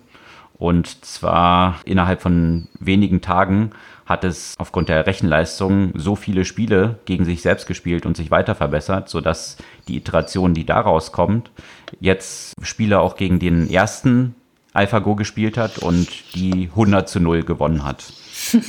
[0.57, 3.71] Und zwar innerhalb von wenigen Tagen
[4.07, 8.55] hat es aufgrund der Rechenleistung so viele Spiele gegen sich selbst gespielt und sich weiter
[8.55, 11.51] verbessert, sodass die Iteration, die daraus kommt,
[11.99, 14.33] jetzt Spiele auch gegen den ersten
[14.73, 18.13] AlphaGo gespielt hat und die 100 zu 0 gewonnen hat.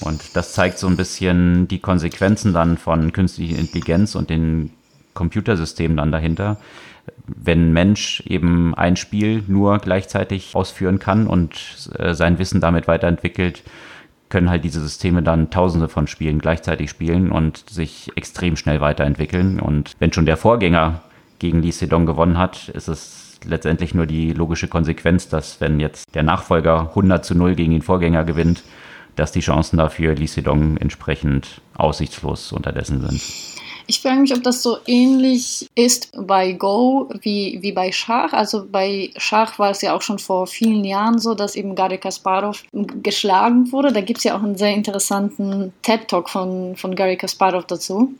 [0.00, 4.72] Und das zeigt so ein bisschen die Konsequenzen dann von künstlicher Intelligenz und den
[5.14, 6.58] Computersystemen dann dahinter.
[7.26, 12.88] Wenn ein Mensch eben ein Spiel nur gleichzeitig ausführen kann und äh, sein Wissen damit
[12.88, 13.62] weiterentwickelt,
[14.28, 19.60] können halt diese Systeme dann tausende von Spielen gleichzeitig spielen und sich extrem schnell weiterentwickeln.
[19.60, 21.02] Und wenn schon der Vorgänger
[21.38, 26.14] gegen Lee Sedong gewonnen hat, ist es letztendlich nur die logische Konsequenz, dass wenn jetzt
[26.14, 28.64] der Nachfolger 100 zu 0 gegen den Vorgänger gewinnt,
[29.14, 33.22] dass die Chancen dafür Lee Sedong entsprechend aussichtslos unterdessen sind.
[33.88, 38.32] Ich frage mich, ob das so ähnlich ist bei Go wie, wie bei Schach.
[38.32, 41.98] Also bei Schach war es ja auch schon vor vielen Jahren so, dass eben Garry
[41.98, 43.92] Kasparov geschlagen wurde.
[43.92, 48.12] Da gibt es ja auch einen sehr interessanten TED-Talk von, von Garry Kasparov dazu.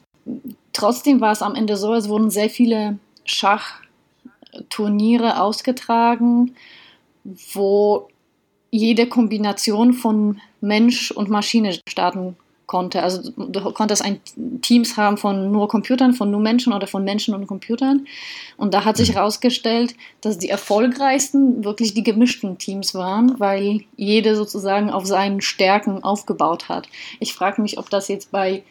[0.73, 6.55] Trotzdem war es am Ende so, es wurden sehr viele Schachturniere ausgetragen,
[7.55, 8.07] wo
[8.71, 13.03] jede Kombination von Mensch und Maschine starten konnte.
[13.03, 14.21] Also du konntest ein
[14.61, 18.07] Teams haben von nur Computern, von nur Menschen oder von Menschen und Computern.
[18.57, 20.01] Und da hat sich herausgestellt, mhm.
[20.21, 26.69] dass die erfolgreichsten wirklich die gemischten Teams waren, weil jede sozusagen auf seinen Stärken aufgebaut
[26.69, 26.89] hat.
[27.21, 28.63] Ich frage mich, ob das jetzt bei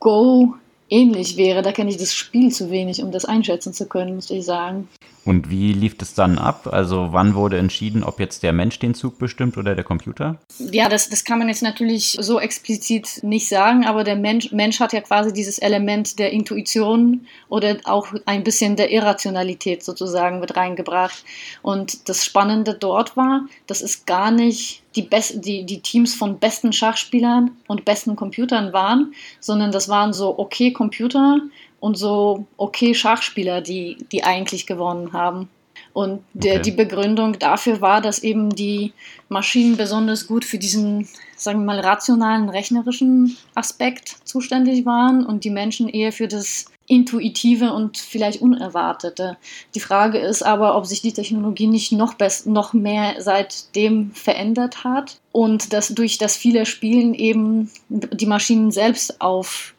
[0.00, 0.54] Go
[0.90, 1.62] ähnlich wäre.
[1.62, 4.88] Da kenne ich das Spiel zu wenig, um das einschätzen zu können, muss ich sagen.
[5.28, 6.66] Und wie lief das dann ab?
[6.72, 10.38] Also wann wurde entschieden, ob jetzt der Mensch den Zug bestimmt oder der Computer?
[10.58, 14.80] Ja, das, das kann man jetzt natürlich so explizit nicht sagen, aber der Mensch, Mensch
[14.80, 20.56] hat ja quasi dieses Element der Intuition oder auch ein bisschen der Irrationalität sozusagen mit
[20.56, 21.22] reingebracht.
[21.60, 26.38] Und das Spannende dort war, dass es gar nicht die, Best die, die Teams von
[26.38, 31.40] besten Schachspielern und besten Computern waren, sondern das waren so okay Computer
[31.80, 35.48] und so okay Schachspieler, die, die eigentlich gewonnen haben.
[35.92, 36.62] Und der, okay.
[36.62, 38.92] die Begründung dafür war, dass eben die
[39.28, 45.50] Maschinen besonders gut für diesen, sagen wir mal, rationalen, rechnerischen Aspekt zuständig waren und die
[45.50, 49.36] Menschen eher für das Intuitive und vielleicht Unerwartete.
[49.74, 52.14] Die Frage ist aber, ob sich die Technologie nicht noch,
[52.46, 59.20] noch mehr seitdem verändert hat und dass durch das viele Spielen eben die Maschinen selbst
[59.20, 59.74] auf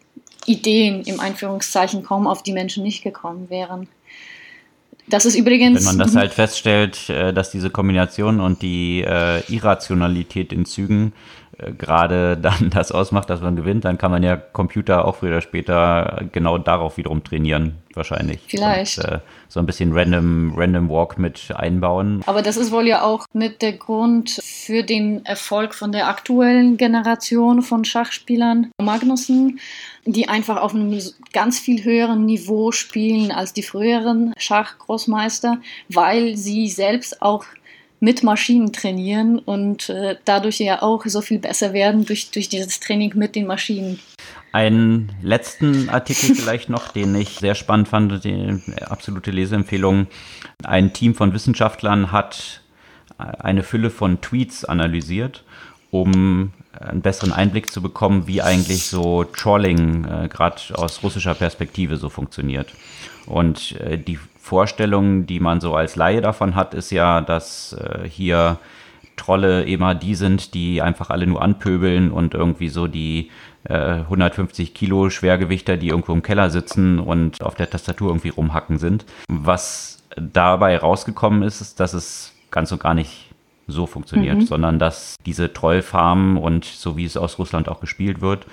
[0.46, 3.88] Ideen im Einführungszeichen kommen, auf die Menschen nicht gekommen wären.
[5.10, 5.80] Das ist übrigens.
[5.80, 11.14] Wenn man das halt feststellt, äh, dass diese Kombination und die äh, Irrationalität in Zügen
[11.78, 15.42] gerade dann das ausmacht, dass man gewinnt, dann kann man ja Computer auch früher oder
[15.42, 18.40] später genau darauf wiederum trainieren, wahrscheinlich.
[18.48, 19.00] Vielleicht.
[19.00, 22.22] Und, äh, so ein bisschen random, random Walk mit einbauen.
[22.28, 26.78] Aber das ist wohl ja auch mit der Grund für den Erfolg von der aktuellen
[26.78, 28.72] Generation von Schachspielern.
[28.80, 29.60] Magnussen,
[30.06, 31.00] die einfach auf einem
[31.34, 35.58] ganz viel höheren Niveau spielen als die früheren Schachgroßmeister,
[35.90, 37.46] weil sie selbst auch
[38.00, 42.80] mit Maschinen trainieren und äh, dadurch ja auch so viel besser werden durch, durch dieses
[42.80, 44.00] Training mit den Maschinen.
[44.52, 50.08] Einen letzten Artikel vielleicht noch, den ich sehr spannend fand, die absolute Leseempfehlung.
[50.64, 52.62] Ein Team von Wissenschaftlern hat
[53.20, 55.44] eine Fülle von Tweets analysiert,
[55.92, 61.98] um einen besseren Einblick zu bekommen, wie eigentlich so Trolling äh, gerade aus russischer Perspektive
[61.98, 62.74] so funktioniert.
[63.26, 68.10] Und äh, die Vorstellung, die man so als Laie davon hat, ist ja, dass äh,
[68.10, 68.58] hier
[69.16, 73.30] Trolle immer die sind, die einfach alle nur anpöbeln und irgendwie so die
[73.66, 78.80] äh, 150 Kilo Schwergewichter, die irgendwo im Keller sitzen und auf der Tastatur irgendwie rumhacken
[78.80, 79.06] sind.
[79.28, 83.30] Was dabei rausgekommen ist, ist, dass es ganz und gar nicht
[83.68, 84.46] so funktioniert, mhm.
[84.48, 88.48] sondern dass diese Trollfarmen und so wie es aus Russland auch gespielt wird,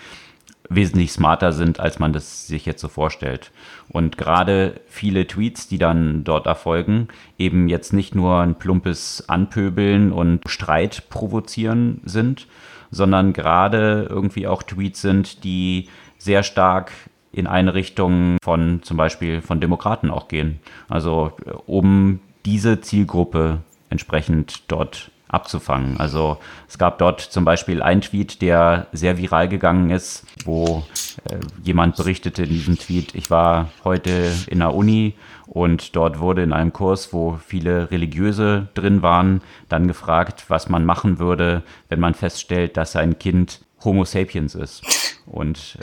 [0.68, 3.52] wesentlich smarter sind, als man das sich jetzt so vorstellt.
[3.88, 10.12] Und gerade viele Tweets, die dann dort erfolgen, eben jetzt nicht nur ein plumpes Anpöbeln
[10.12, 12.46] und Streit provozieren sind,
[12.90, 16.92] sondern gerade irgendwie auch Tweets sind, die sehr stark
[17.32, 20.60] in eine Richtung von zum Beispiel von Demokraten auch gehen.
[20.88, 21.32] Also
[21.66, 23.58] um diese Zielgruppe
[23.90, 25.98] entsprechend dort abzufangen.
[25.98, 30.84] Also es gab dort zum Beispiel einen Tweet, der sehr viral gegangen ist, wo
[31.28, 35.14] äh, jemand berichtete in diesem Tweet, ich war heute in der Uni
[35.46, 40.84] und dort wurde in einem Kurs, wo viele Religiöse drin waren, dann gefragt, was man
[40.84, 44.82] machen würde, wenn man feststellt, dass ein Kind Homo sapiens ist.
[45.26, 45.78] Und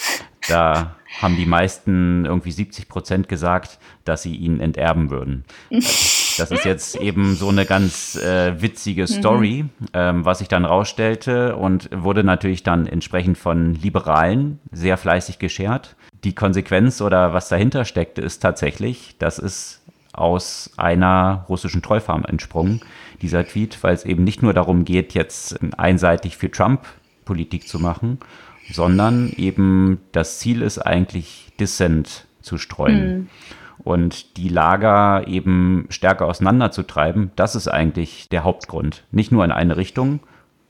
[0.48, 5.46] da haben die meisten irgendwie 70 Prozent gesagt, dass sie ihn enterben würden.
[6.38, 9.88] Das ist jetzt eben so eine ganz äh, witzige Story, mhm.
[9.94, 15.96] ähm, was sich dann rausstellte und wurde natürlich dann entsprechend von Liberalen sehr fleißig geschert.
[16.24, 19.82] Die Konsequenz oder was dahinter steckte, ist tatsächlich, dass es
[20.14, 22.82] aus einer russischen Trollfarm entsprungen,
[23.22, 26.86] dieser Tweet, weil es eben nicht nur darum geht, jetzt einseitig für Trump
[27.26, 28.20] Politik zu machen,
[28.72, 33.18] sondern eben das Ziel ist eigentlich Dissent zu streuen.
[33.18, 33.30] Mhm.
[33.80, 39.04] Und die Lager eben stärker auseinanderzutreiben, das ist eigentlich der Hauptgrund.
[39.12, 40.22] Nicht nur in eine Richtung,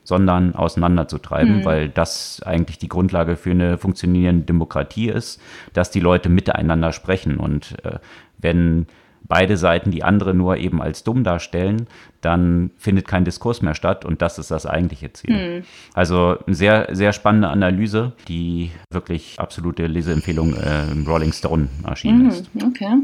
[0.04, 1.64] sondern auseinanderzutreiben, mhm.
[1.64, 5.40] weil das eigentlich die Grundlage für eine funktionierende Demokratie ist,
[5.72, 7.38] dass die Leute miteinander sprechen.
[7.38, 7.98] Und äh,
[8.38, 8.86] wenn
[9.24, 11.86] beide Seiten die andere nur eben als dumm darstellen,
[12.20, 15.56] dann findet kein Diskurs mehr statt und das ist das eigentliche Ziel.
[15.56, 15.64] Hm.
[15.94, 22.22] Also eine sehr, sehr spannende Analyse, die wirklich absolute Leseempfehlung äh, im Rolling Stone erschienen
[22.22, 22.50] hm, ist.
[22.62, 22.96] Okay.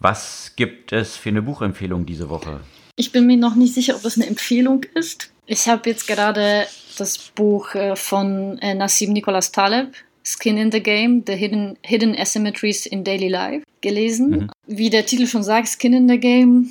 [0.00, 2.60] Was gibt es für eine Buchempfehlung diese Woche?
[2.96, 5.32] Ich bin mir noch nicht sicher, ob das eine Empfehlung ist.
[5.46, 6.66] Ich habe jetzt gerade
[6.98, 9.94] das Buch äh, von äh, Nassim Nicholas Taleb,
[10.24, 14.30] Skin in the Game, The Hidden, Hidden Asymmetries in Daily Life, gelesen.
[14.30, 14.50] Mhm.
[14.66, 16.70] Wie der Titel schon sagt, Skin in the Game,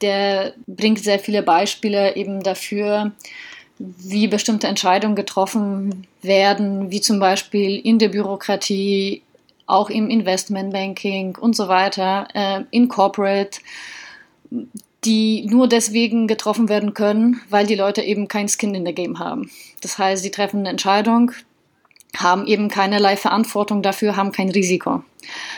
[0.00, 3.12] der bringt sehr viele Beispiele eben dafür,
[3.78, 9.22] wie bestimmte Entscheidungen getroffen werden, wie zum Beispiel in der Bürokratie,
[9.66, 13.60] auch im Investmentbanking und so weiter, äh, in Corporate,
[15.04, 19.18] die nur deswegen getroffen werden können, weil die Leute eben kein Skin in the Game
[19.18, 19.50] haben.
[19.80, 21.32] Das heißt, sie treffen eine Entscheidung,
[22.16, 25.02] haben eben keinerlei Verantwortung dafür, haben kein Risiko.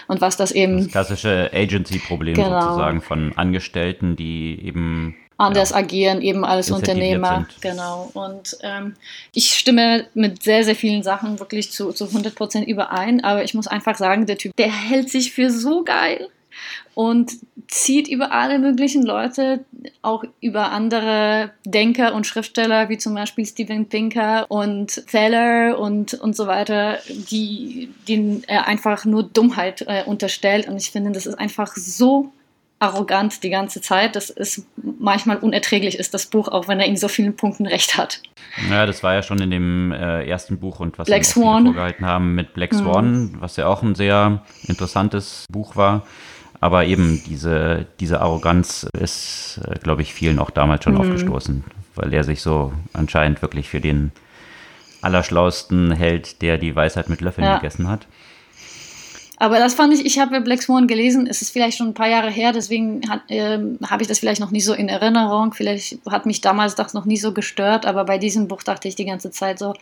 [0.07, 0.79] Und was das eben.
[0.79, 2.61] Das klassische Agency-Problem genau.
[2.61, 7.47] sozusagen von Angestellten, die eben anders ja, agieren, eben als Unternehmer.
[7.51, 7.63] Sind.
[7.63, 8.11] Genau.
[8.15, 8.95] Und ähm,
[9.33, 13.55] ich stimme mit sehr, sehr vielen Sachen wirklich zu, zu 100 Prozent überein, aber ich
[13.55, 16.29] muss einfach sagen, der Typ, der hält sich für so geil
[16.95, 17.33] und
[17.69, 19.65] zieht über alle möglichen Leute,
[20.03, 26.37] auch über andere Denker und Schriftsteller, wie zum Beispiel Steven Pinker und Feller und, und
[26.37, 30.69] so weiter, die, denen er einfach nur Dummheit äh, unterstellt.
[30.69, 32.33] Und ich finde, das ist einfach so
[32.79, 36.97] arrogant die ganze Zeit, dass es manchmal unerträglich ist, das Buch, auch wenn er in
[36.97, 38.21] so vielen Punkten recht hat.
[38.71, 42.05] Ja, das war ja schon in dem äh, ersten Buch und was Black wir vorgehalten
[42.05, 42.75] haben mit Black.
[42.75, 43.37] Swan, mhm.
[43.41, 46.07] was ja auch ein sehr interessantes Buch war.
[46.61, 51.01] Aber eben diese, diese Arroganz ist, äh, glaube ich, vielen auch damals schon mhm.
[51.01, 54.13] aufgestoßen, weil er sich so anscheinend wirklich für den
[55.03, 57.57] Allerschlausten hält, der die Weisheit mit Löffeln ja.
[57.57, 58.07] gegessen hat.
[59.39, 62.09] Aber das fand ich, ich habe Black Swan gelesen, es ist vielleicht schon ein paar
[62.09, 65.53] Jahre her, deswegen äh, habe ich das vielleicht noch nie so in Erinnerung.
[65.53, 68.95] Vielleicht hat mich damals das noch nie so gestört, aber bei diesem Buch dachte ich
[68.95, 69.75] die ganze Zeit so,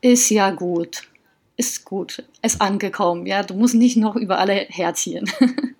[0.00, 1.02] ist ja gut,
[1.56, 5.28] ist gut, ist angekommen, ja, du musst nicht noch über alle herziehen.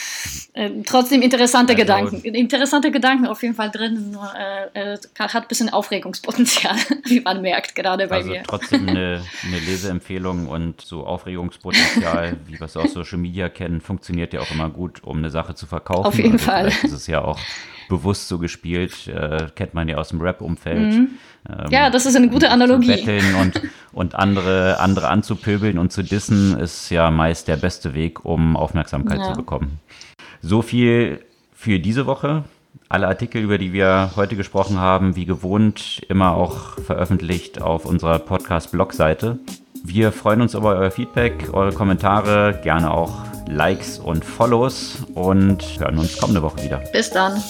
[0.53, 2.17] Ähm, trotzdem interessante also, Gedanken.
[2.23, 4.17] Interessante Gedanken auf jeden Fall drin.
[4.73, 6.75] Äh, äh hat ein bisschen Aufregungspotenzial,
[7.05, 8.43] wie man merkt, gerade bei also mir.
[8.43, 14.33] Trotzdem eine, eine Leseempfehlung und so Aufregungspotenzial, wie wir es aus Social Media kennen, funktioniert
[14.33, 16.05] ja auch immer gut, um eine Sache zu verkaufen.
[16.05, 16.73] Auf jeden also Fall.
[16.81, 17.39] Das ist ja auch
[17.87, 20.93] bewusst so gespielt, äh, kennt man ja aus dem Rap-Umfeld.
[20.93, 21.09] Mhm.
[21.49, 22.87] Ähm, ja, das ist eine gute Analogie.
[22.87, 23.61] Betteln und,
[23.93, 29.19] und andere, andere anzupöbeln und zu dissen ist ja meist der beste Weg, um Aufmerksamkeit
[29.19, 29.31] ja.
[29.31, 29.79] zu bekommen.
[30.41, 31.23] So viel
[31.53, 32.43] für diese Woche.
[32.89, 38.19] Alle Artikel, über die wir heute gesprochen haben, wie gewohnt, immer auch veröffentlicht auf unserer
[38.19, 39.39] Podcast-Blog-Seite.
[39.83, 45.99] Wir freuen uns über euer Feedback, eure Kommentare, gerne auch Likes und Follows und hören
[45.99, 46.81] uns kommende Woche wieder.
[46.91, 47.41] Bis dann.